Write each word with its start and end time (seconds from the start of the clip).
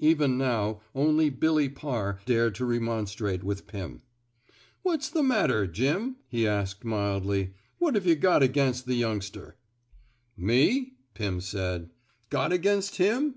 Even 0.00 0.38
now, 0.38 0.80
only 0.94 1.28
Billy 1.28 1.68
Parr 1.68 2.18
dared 2.24 2.54
to 2.54 2.64
remonstrate 2.64 3.44
with 3.44 3.66
Pim, 3.66 4.00
What's 4.80 5.10
the 5.10 5.22
matter, 5.22 5.66
Jimf" 5.66 6.14
he 6.34 6.46
asked, 6.48 6.86
mildly. 6.86 7.52
What 7.78 7.94
Ve 7.94 8.08
yuh 8.08 8.16
got 8.16 8.42
against 8.42 8.86
the 8.86 8.94
youngster? 8.94 9.56
"''Met" 10.38 10.86
Pim 11.14 11.38
said.'' 11.42 11.90
Got 12.30 12.50
against 12.50 12.96
him? 12.96 13.34